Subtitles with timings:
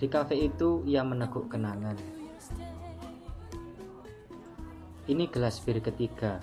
[0.00, 1.92] Di kafe itu ia meneguk kenangan.
[5.04, 6.40] Ini gelas bir ketiga.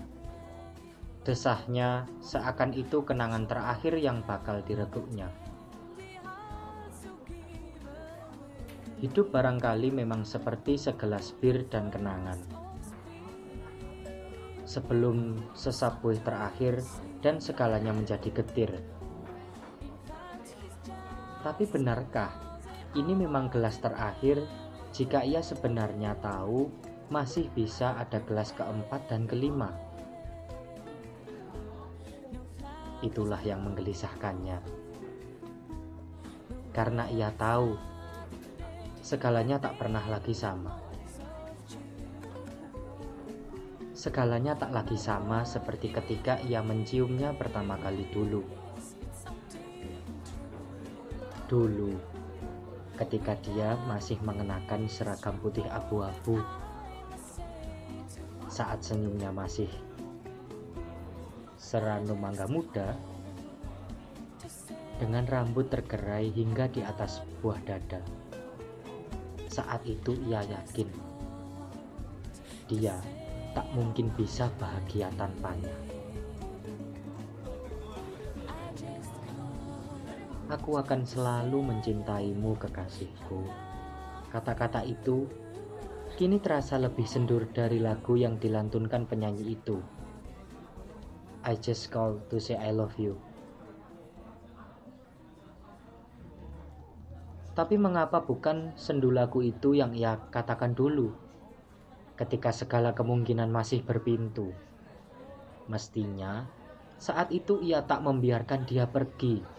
[1.26, 5.34] Desahnya seakan itu kenangan terakhir yang bakal direguknya.
[9.02, 12.38] Hidup barangkali memang seperti segelas bir dan kenangan.
[14.70, 16.86] Sebelum sesap buih terakhir
[17.26, 18.86] dan segalanya menjadi getir.
[21.42, 22.47] Tapi benarkah
[22.98, 24.42] ini memang gelas terakhir
[24.90, 26.66] jika ia sebenarnya tahu
[27.14, 29.70] masih bisa ada gelas keempat dan kelima?
[33.06, 34.58] Itulah yang menggelisahkannya.
[36.74, 37.78] Karena ia tahu
[39.06, 40.74] segalanya tak pernah lagi sama.
[43.94, 48.46] Segalanya tak lagi sama seperti ketika ia menciumnya pertama kali dulu.
[51.48, 52.17] Dulu,
[52.98, 56.42] ketika dia masih mengenakan seragam putih abu-abu,
[58.50, 59.70] saat senyumnya masih
[61.62, 62.98] seranu mangga muda,
[64.98, 68.02] dengan rambut tergerai hingga di atas buah dada.
[69.46, 70.90] Saat itu ia yakin
[72.68, 73.00] dia
[73.56, 75.97] tak mungkin bisa bahagia tanpanya.
[80.68, 83.40] Aku akan selalu mencintaimu, kekasihku.
[84.28, 85.24] Kata-kata itu
[86.20, 89.80] kini terasa lebih sendur dari lagu yang dilantunkan penyanyi itu.
[91.48, 93.16] I just call to say I love you.
[97.56, 101.16] Tapi mengapa bukan sendu lagu itu yang ia katakan dulu?
[102.20, 104.52] Ketika segala kemungkinan masih berpintu.
[105.72, 106.44] Mestinya
[107.00, 109.56] saat itu ia tak membiarkan dia pergi.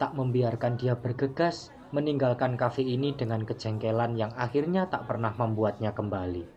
[0.00, 6.48] Tak membiarkan dia bergegas meninggalkan kafe ini dengan kejengkelan yang akhirnya tak pernah membuatnya kembali.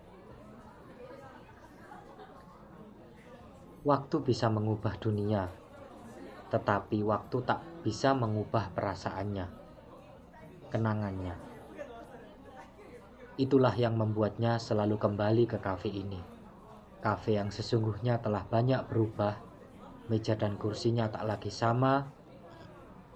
[3.83, 5.51] Waktu bisa mengubah dunia,
[6.55, 9.51] tetapi waktu tak bisa mengubah perasaannya,
[10.71, 11.35] kenangannya.
[13.35, 16.23] Itulah yang membuatnya selalu kembali ke kafe ini.
[17.03, 19.35] Kafe yang sesungguhnya telah banyak berubah,
[20.07, 22.22] meja dan kursinya tak lagi sama,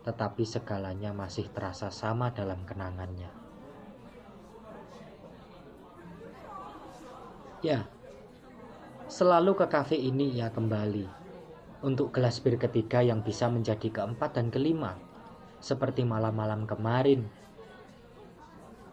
[0.07, 3.27] tetapi segalanya masih terasa sama dalam kenangannya.
[7.59, 7.83] Ya,
[9.11, 11.03] selalu ke kafe ini ia kembali
[11.83, 14.95] untuk gelas bir ketiga yang bisa menjadi keempat dan kelima,
[15.59, 17.27] seperti malam-malam kemarin.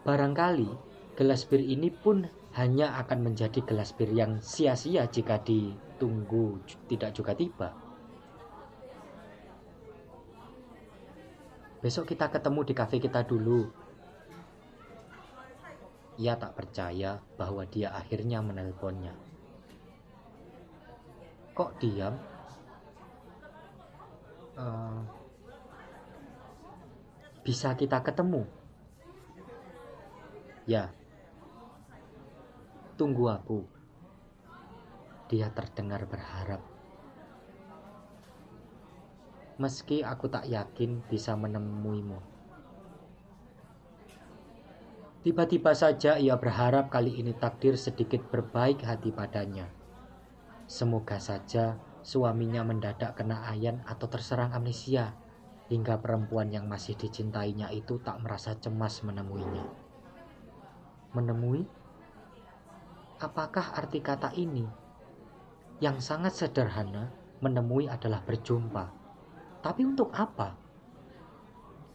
[0.02, 0.66] Barangkali
[1.14, 2.26] gelas bir ini pun
[2.58, 6.58] hanya akan menjadi gelas bir yang sia-sia jika ditunggu
[6.90, 7.83] tidak juga tiba.
[11.84, 13.68] Besok kita ketemu di kafe kita dulu.
[16.16, 19.12] Ia tak percaya bahwa dia akhirnya menelponnya.
[21.52, 22.16] Kok diam?
[24.56, 25.04] Uh,
[27.44, 28.48] bisa kita ketemu?
[30.64, 30.88] Ya,
[32.96, 33.68] tunggu aku.
[35.28, 36.73] Dia terdengar berharap.
[39.54, 42.18] Meski aku tak yakin bisa menemuimu.
[45.22, 49.70] Tiba-tiba saja ia berharap kali ini takdir sedikit berbaik hati padanya.
[50.66, 55.16] Semoga saja suaminya mendadak kena ayan atau terserang amnesia,
[55.72, 59.64] hingga perempuan yang masih dicintainya itu tak merasa cemas menemuinya.
[61.16, 61.64] Menemui?
[63.22, 64.66] Apakah arti kata ini?
[65.78, 69.03] Yang sangat sederhana, menemui adalah berjumpa.
[69.64, 70.52] Tapi untuk apa?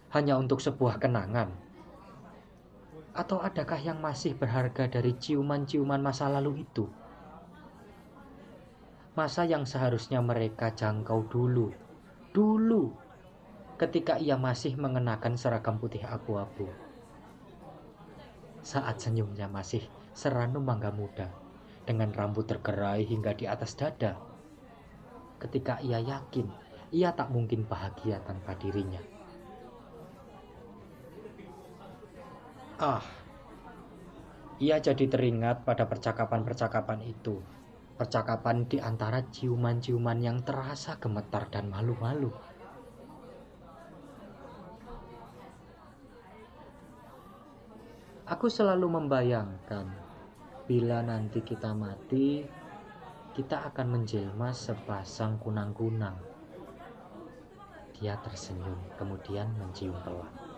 [0.10, 1.54] Hanya untuk sebuah kenangan?
[3.14, 6.90] Atau adakah yang masih berharga dari ciuman-ciuman masa lalu itu?
[9.14, 11.70] Masa yang seharusnya mereka jangkau dulu,
[12.34, 12.90] dulu,
[13.78, 16.66] ketika ia masih mengenakan seragam putih abu-abu.
[18.66, 19.86] Saat senyumnya masih
[20.18, 21.30] seranu mangga muda
[21.86, 24.18] dengan rambut tergerai hingga di atas dada.
[25.38, 29.02] Ketika ia yakin ia tak mungkin bahagia tanpa dirinya.
[32.80, 33.04] Ah,
[34.58, 37.44] ia jadi teringat pada percakapan-percakapan itu.
[38.00, 42.32] Percakapan di antara ciuman-ciuman yang terasa gemetar dan malu-malu.
[48.30, 49.90] Aku selalu membayangkan
[50.70, 52.46] bila nanti kita mati,
[53.34, 56.39] kita akan menjelma sepasang kunang-kunang.
[58.00, 60.50] Dia tersenyum, kemudian mencium pelan.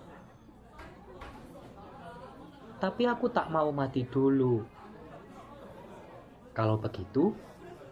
[2.81, 4.65] tapi aku tak mau mati dulu.
[6.57, 7.29] Kalau begitu,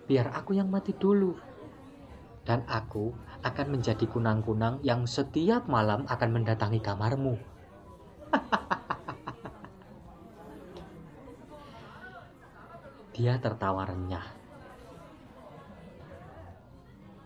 [0.10, 1.38] biar aku yang mati dulu.
[2.42, 3.14] Dan aku
[3.46, 7.38] akan menjadi kunang-kunang yang setiap malam akan mendatangi kamarmu.
[13.14, 14.39] Dia tertawa renyah.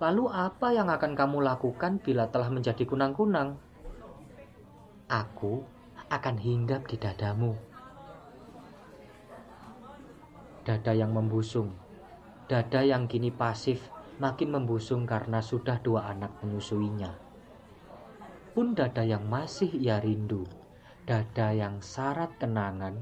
[0.03, 3.55] Lalu apa yang akan kamu lakukan bila telah menjadi kunang-kunang?
[5.07, 5.63] Aku
[6.11, 7.55] akan hinggap di dadamu.
[10.67, 11.71] Dada yang membusung,
[12.51, 13.88] dada yang kini pasif
[14.19, 17.15] makin membusung karena sudah dua anak menyusuinya.
[18.51, 20.44] Pun dada yang masih ia rindu,
[21.07, 22.99] dada yang syarat kenangan,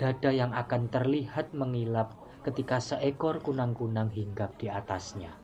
[0.00, 2.16] dada yang akan terlihat mengilap
[2.48, 5.43] ketika seekor kunang-kunang hinggap di atasnya.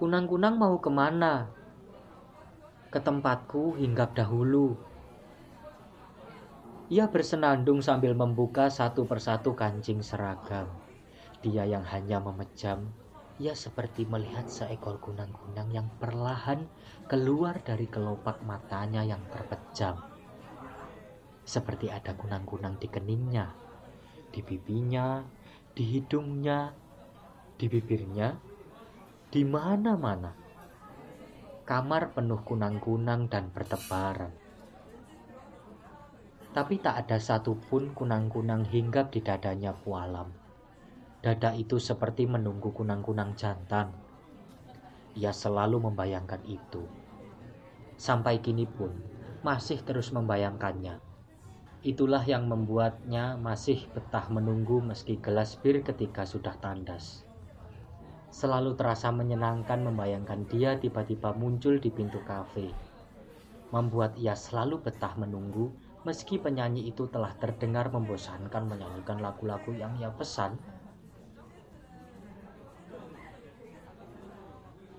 [0.00, 1.52] Kunang-kunang mau ke mana?
[2.88, 4.72] Ke tempatku hinggap dahulu,
[6.88, 10.72] ia bersenandung sambil membuka satu persatu kancing seragam.
[11.44, 12.88] Dia yang hanya memejam,
[13.36, 16.64] ia seperti melihat seekor kunang-kunang yang perlahan
[17.04, 20.00] keluar dari kelopak matanya yang terpejam.
[21.44, 23.52] Seperti ada kunang-kunang di keningnya,
[24.32, 25.20] di pipinya,
[25.76, 26.72] di hidungnya,
[27.60, 28.48] di bibirnya,
[29.30, 30.34] di mana-mana.
[31.64, 34.34] Kamar penuh kunang-kunang dan bertebaran
[36.50, 40.34] tapi tak ada satupun kunang-kunang hinggap di dadanya Pualam.
[41.22, 43.94] Dada itu seperti menunggu kunang-kunang jantan.
[45.14, 46.82] Ia selalu membayangkan itu.
[47.94, 48.90] Sampai kini pun
[49.46, 50.98] masih terus membayangkannya.
[51.86, 57.29] Itulah yang membuatnya masih betah menunggu meski gelas bir ketika sudah tandas.
[58.30, 62.70] Selalu terasa menyenangkan membayangkan dia tiba-tiba muncul di pintu kafe.
[63.74, 70.08] Membuat ia selalu betah menunggu Meski penyanyi itu telah terdengar membosankan menyanyikan lagu-lagu yang ia
[70.08, 70.56] pesan,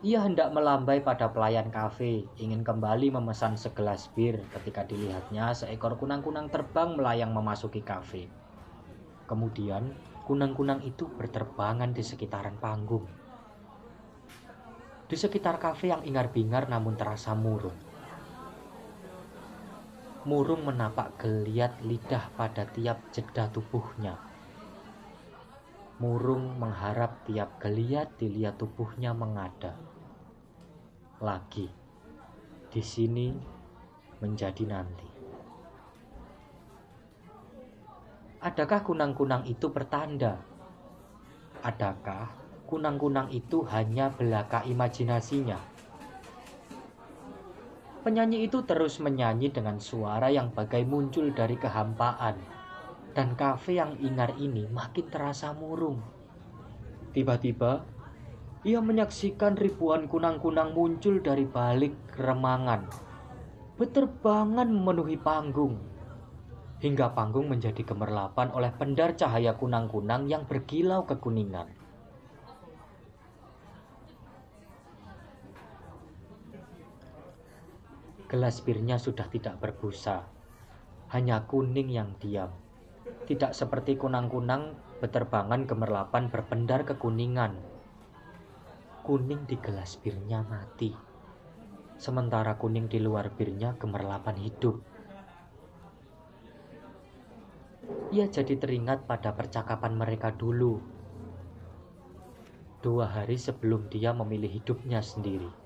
[0.05, 6.53] ia hendak melambai pada pelayan kafe, ingin kembali memesan segelas bir ketika dilihatnya seekor kunang-kunang
[6.53, 8.29] terbang melayang memasuki kafe.
[9.25, 9.97] Kemudian,
[10.29, 13.20] kunang-kunang itu berterbangan di sekitaran panggung.
[15.11, 17.75] Di sekitar kafe yang ingar-bingar namun terasa murung.
[20.23, 24.15] Murung menapak geliat lidah pada tiap jeda tubuhnya.
[25.99, 29.75] Murung mengharap tiap geliat dilihat tubuhnya mengada.
[31.19, 31.67] Lagi,
[32.71, 33.35] di sini
[34.23, 35.11] menjadi nanti.
[38.39, 40.39] Adakah kunang-kunang itu pertanda?
[41.67, 42.40] Adakah
[42.71, 45.59] kunang-kunang itu hanya belaka imajinasinya?
[48.07, 52.39] Penyanyi itu terus menyanyi dengan suara yang bagai muncul dari kehampaan.
[53.11, 55.99] Dan kafe yang ingar ini makin terasa murung.
[57.11, 57.83] Tiba-tiba,
[58.63, 62.87] ia menyaksikan ribuan kunang-kunang muncul dari balik remangan.
[63.75, 65.75] Beterbangan memenuhi panggung.
[66.79, 71.80] Hingga panggung menjadi gemerlapan oleh pendar cahaya kunang-kunang yang berkilau kekuningan.
[78.31, 80.23] Gelas birnya sudah tidak berbusa,
[81.11, 82.47] hanya kuning yang diam.
[83.27, 84.71] Tidak seperti kunang-kunang
[85.03, 87.59] beterbangan gemerlapan berpendar kekuningan.
[89.03, 90.95] Kuning di gelas birnya mati,
[91.99, 94.79] sementara kuning di luar birnya gemerlapan hidup.
[98.15, 100.79] Ia jadi teringat pada percakapan mereka dulu,
[102.79, 105.60] dua hari sebelum dia memilih hidupnya sendiri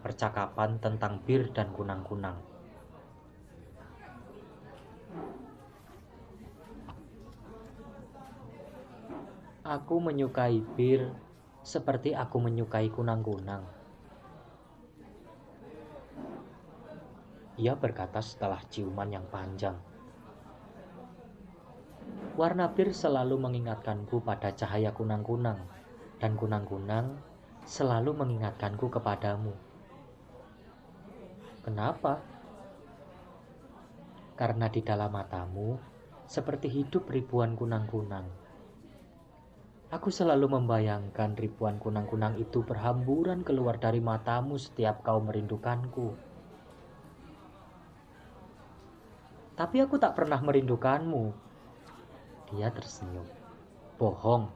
[0.00, 2.40] percakapan tentang bir dan kunang-kunang.
[9.60, 11.14] Aku menyukai bir
[11.62, 13.62] seperti aku menyukai kunang-kunang.
[17.60, 19.76] Ia berkata setelah ciuman yang panjang.
[22.40, 25.60] Warna bir selalu mengingatkanku pada cahaya kunang-kunang,
[26.16, 27.20] dan kunang-kunang
[27.68, 29.52] selalu mengingatkanku kepadamu.
[31.70, 32.18] Kenapa?
[34.34, 35.78] Karena di dalam matamu
[36.26, 38.26] seperti hidup ribuan kunang-kunang.
[39.94, 46.18] Aku selalu membayangkan ribuan kunang-kunang itu berhamburan keluar dari matamu setiap kau merindukanku.
[49.54, 51.30] Tapi aku tak pernah merindukanmu.
[52.50, 53.30] Dia tersenyum.
[53.94, 54.50] Bohong.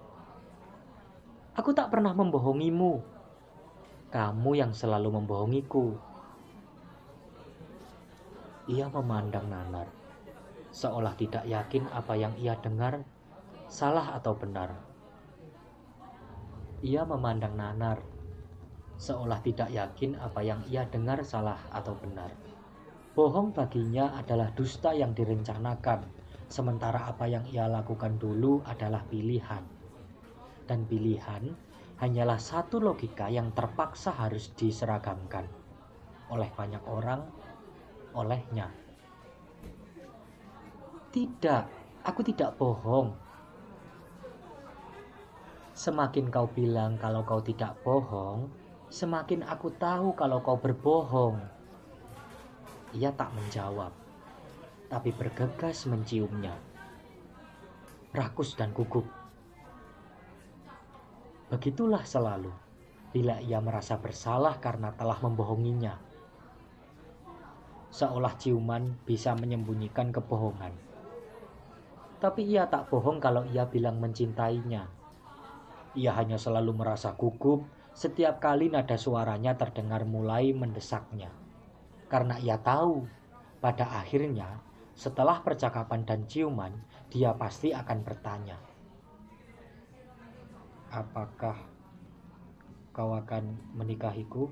[1.54, 3.06] Aku tak pernah membohongimu
[4.11, 6.13] Kamu yang selalu membohongiku.
[8.64, 9.92] Ia memandang Nanar,
[10.73, 13.04] seolah tidak yakin apa yang ia dengar
[13.68, 14.73] salah atau benar.
[16.80, 18.00] Ia memandang Nanar,
[18.97, 22.33] seolah tidak yakin apa yang ia dengar salah atau benar.
[23.12, 26.09] Bohong baginya adalah dusta yang direncanakan,
[26.49, 29.61] sementara apa yang ia lakukan dulu adalah pilihan.
[30.64, 31.52] Dan pilihan
[32.00, 35.44] hanyalah satu logika yang terpaksa harus diseragamkan
[36.33, 37.28] oleh banyak orang,
[38.14, 38.71] olehnya.
[41.11, 41.64] Tidak,
[42.02, 43.14] aku tidak bohong.
[45.75, 48.50] Semakin kau bilang kalau kau tidak bohong,
[48.90, 51.38] semakin aku tahu kalau kau berbohong.
[52.94, 53.90] Ia tak menjawab,
[54.87, 56.54] tapi bergegas menciumnya.
[58.14, 59.02] Rakus dan gugup
[61.54, 62.50] Begitulah selalu
[63.14, 65.94] bila ia merasa bersalah karena telah membohonginya.
[67.94, 70.74] Seolah ciuman bisa menyembunyikan kebohongan.
[72.18, 74.90] Tapi ia tak bohong kalau ia bilang mencintainya.
[75.94, 77.62] Ia hanya selalu merasa gugup
[77.94, 81.30] setiap kali nada suaranya terdengar mulai mendesaknya.
[82.10, 83.06] Karena ia tahu
[83.62, 84.58] pada akhirnya
[84.98, 86.74] setelah percakapan dan ciuman,
[87.10, 88.58] dia pasti akan bertanya,
[90.94, 91.58] apakah
[92.94, 94.46] kau akan menikahiku?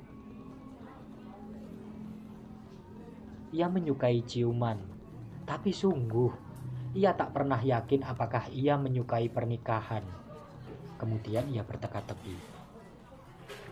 [3.52, 4.80] Ia menyukai ciuman,
[5.44, 6.32] tapi sungguh
[6.96, 10.04] ia tak pernah yakin apakah ia menyukai pernikahan.
[10.96, 12.36] Kemudian ia berteka-teki.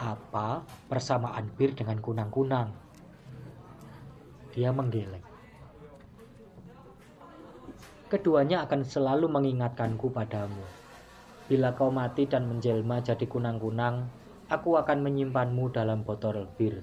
[0.00, 2.72] Apa persamaan bir dengan kunang-kunang?
[4.52, 5.24] Dia menggeleng.
[8.10, 10.66] Keduanya akan selalu mengingatkanku padamu
[11.50, 14.06] Bila kau mati dan menjelma jadi kunang-kunang,
[14.46, 16.78] aku akan menyimpanmu dalam botol bir.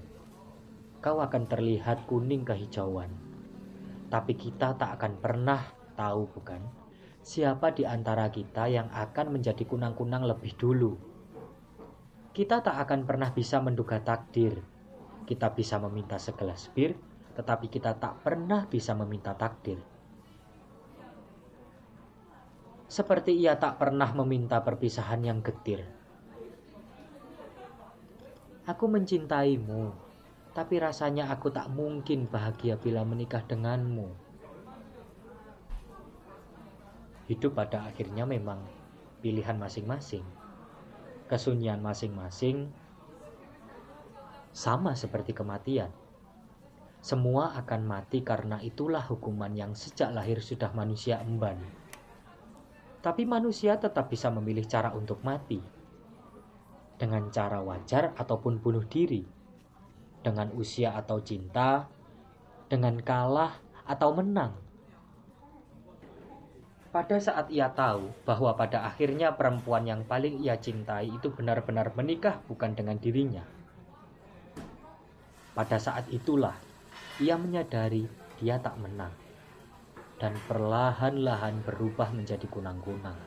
[1.00, 3.10] Kau akan terlihat kuning kehijauan.
[4.08, 5.62] Tapi kita tak akan pernah
[5.94, 6.62] tahu bukan?
[7.22, 10.96] Siapa di antara kita yang akan menjadi kunang-kunang lebih dulu?
[12.32, 14.58] Kita tak akan pernah bisa menduga takdir.
[15.28, 16.96] Kita bisa meminta segelas bir,
[17.36, 19.98] tetapi kita tak pernah bisa meminta takdir.
[22.88, 25.84] seperti ia tak pernah meminta perpisahan yang getir.
[28.68, 29.92] Aku mencintaimu,
[30.58, 34.10] tapi rasanya aku tak mungkin bahagia bila menikah denganmu.
[37.30, 38.66] Hidup pada akhirnya memang
[39.22, 40.26] pilihan masing-masing.
[41.30, 42.74] Kesunyian masing-masing
[44.50, 45.94] sama seperti kematian.
[47.06, 51.62] Semua akan mati karena itulah hukuman yang sejak lahir sudah manusia emban.
[53.06, 55.62] Tapi manusia tetap bisa memilih cara untuk mati.
[56.98, 59.37] Dengan cara wajar ataupun bunuh diri.
[60.22, 61.90] Dengan usia atau cinta.
[62.68, 63.58] Dengan kalah
[63.88, 64.54] atau menang.
[66.92, 72.42] Pada saat ia tahu bahwa pada akhirnya perempuan yang paling ia cintai itu benar-benar menikah
[72.50, 73.46] bukan dengan dirinya.
[75.54, 76.58] Pada saat itulah
[77.22, 78.10] ia menyadari
[78.42, 79.14] dia tak menang
[80.18, 83.18] dan perlahan-lahan berubah menjadi kunang-kunang.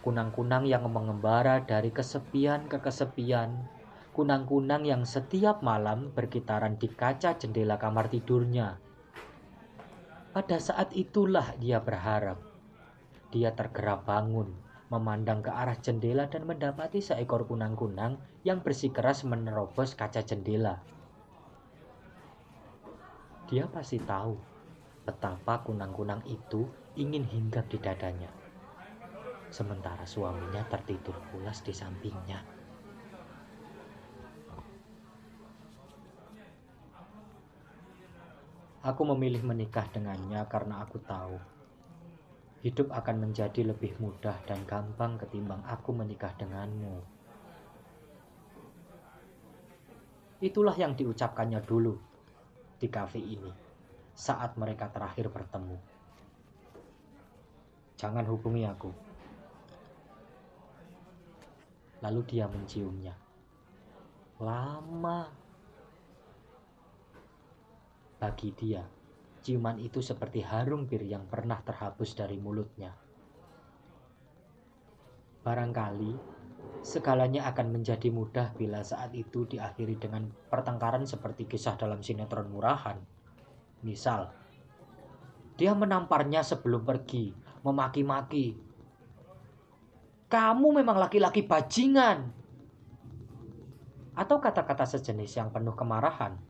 [0.00, 3.68] Kunang-kunang yang mengembara dari kesepian ke kesepian,
[4.16, 8.80] kunang-kunang yang setiap malam berkitaran di kaca jendela kamar tidurnya.
[10.32, 12.40] Pada saat itulah dia berharap.
[13.28, 14.56] Dia tergerak bangun,
[14.88, 20.80] memandang ke arah jendela dan mendapati seekor kunang-kunang yang bersikeras menerobos kaca jendela.
[23.52, 24.32] Dia pasti tahu
[25.04, 26.64] betapa kunang-kunang itu
[26.96, 28.32] ingin hinggap di dadanya.
[29.52, 32.55] Sementara suaminya tertidur pulas di sampingnya.
[38.86, 41.42] Aku memilih menikah dengannya karena aku tahu
[42.62, 47.02] hidup akan menjadi lebih mudah dan gampang ketimbang aku menikah denganmu.
[50.38, 51.98] Itulah yang diucapkannya dulu
[52.78, 53.50] di kafe ini
[54.14, 55.78] saat mereka terakhir bertemu.
[57.98, 58.90] Jangan hubungi aku.
[62.06, 63.18] Lalu dia menciumnya.
[64.38, 65.45] Lama.
[68.16, 68.80] Bagi dia,
[69.44, 72.96] ciuman itu seperti harum bir yang pernah terhapus dari mulutnya.
[75.44, 76.16] Barangkali
[76.80, 82.96] segalanya akan menjadi mudah bila saat itu diakhiri dengan pertengkaran seperti kisah dalam sinetron murahan.
[83.84, 84.32] Misal,
[85.60, 88.56] dia menamparnya sebelum pergi, memaki-maki.
[90.32, 92.32] Kamu memang laki-laki bajingan.
[94.16, 96.40] atau kata-kata sejenis yang penuh kemarahan.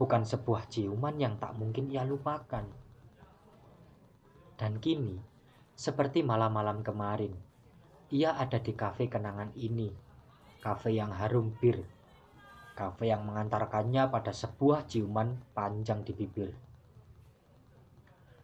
[0.00, 2.64] Bukan sebuah ciuman yang tak mungkin ia lupakan.
[4.56, 5.20] Dan kini,
[5.76, 7.36] seperti malam-malam kemarin,
[8.08, 9.92] ia ada di kafe kenangan ini.
[10.64, 11.84] Kafe yang harum bir.
[12.72, 16.56] Kafe yang mengantarkannya pada sebuah ciuman panjang di bibir.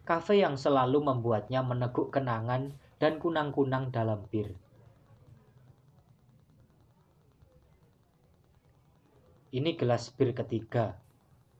[0.04, 4.52] Kafe yang selalu membuatnya meneguk kenangan dan kunang-kunang dalam bir.
[9.56, 11.05] Ini gelas bir ketiga.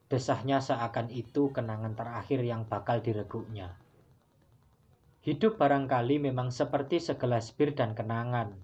[0.06, 3.74] Desahnya seakan itu kenangan terakhir yang bakal direguknya.
[5.26, 8.54] Hidup barangkali memang seperti segelas bir dan kenangan.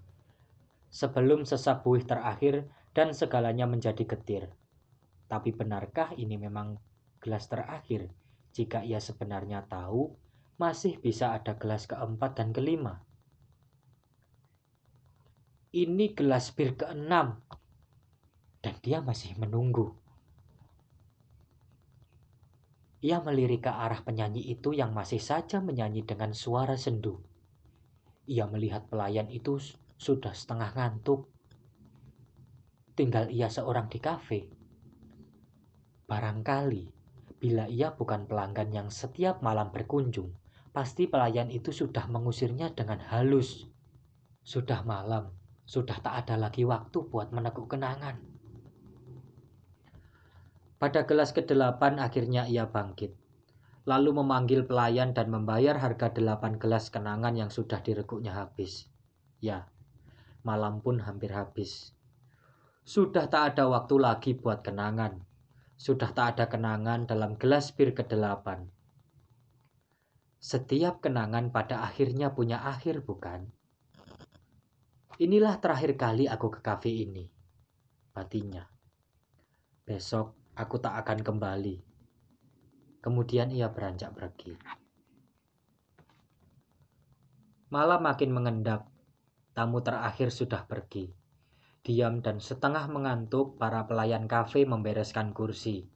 [0.87, 2.63] Sebelum sesak buih terakhir
[2.95, 4.47] dan segalanya menjadi getir.
[5.27, 6.79] Tapi benarkah ini memang
[7.19, 8.07] gelas terakhir
[8.55, 10.15] jika ia sebenarnya tahu
[10.55, 13.03] masih bisa ada gelas keempat dan kelima?
[15.73, 17.41] Ini gelas bir keenam
[18.63, 20.02] dan dia masih menunggu.
[23.03, 27.19] Ia melirik ke arah penyanyi itu yang masih saja menyanyi dengan suara sendu.
[28.31, 29.59] Ia melihat pelayan itu
[29.99, 31.27] sudah setengah ngantuk.
[32.95, 34.47] Tinggal ia seorang di kafe.
[36.07, 36.87] Barangkali,
[37.43, 40.31] bila ia bukan pelanggan yang setiap malam berkunjung,
[40.71, 43.67] pasti pelayan itu sudah mengusirnya dengan halus.
[44.47, 45.35] Sudah malam,
[45.67, 48.15] sudah tak ada lagi waktu buat meneguk kenangan.
[50.83, 53.15] Pada gelas ke-8 akhirnya ia bangkit.
[53.87, 58.91] Lalu memanggil pelayan dan membayar harga delapan gelas kenangan yang sudah direguknya habis.
[59.39, 59.71] Ya,
[60.43, 61.95] malam pun hampir habis.
[62.83, 65.23] Sudah tak ada waktu lagi buat kenangan.
[65.79, 68.67] Sudah tak ada kenangan dalam gelas bir ke-8.
[70.43, 73.47] Setiap kenangan pada akhirnya punya akhir, bukan?
[75.15, 77.31] Inilah terakhir kali aku ke kafe ini.
[78.11, 78.67] Batinya.
[79.87, 81.81] Besok Aku tak akan kembali.
[83.01, 84.53] Kemudian ia beranjak pergi.
[87.73, 88.85] Malam makin mengendap.
[89.57, 91.09] Tamu terakhir sudah pergi.
[91.81, 95.89] Diam dan setengah mengantuk, para pelayan kafe membereskan kursi.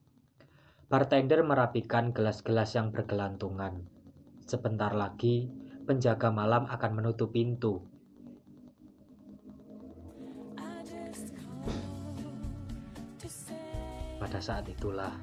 [0.89, 3.85] Bartender merapikan gelas-gelas yang bergelantungan.
[4.49, 5.53] Sebentar lagi,
[5.85, 7.96] penjaga malam akan menutup pintu
[14.17, 15.13] Pada saat itulah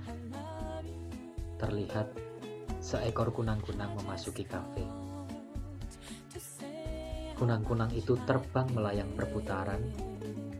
[1.59, 2.11] terlihat
[2.79, 4.87] seekor kunang-kunang memasuki kafe.
[7.35, 9.83] Kunang-kunang itu terbang melayang perputaran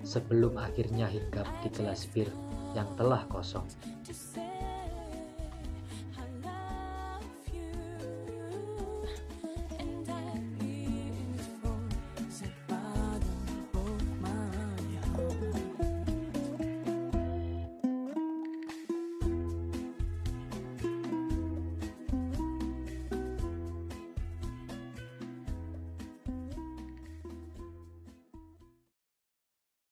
[0.03, 2.27] sebelum akhirnya hinggap di gelas bir
[2.75, 3.65] yang telah kosong.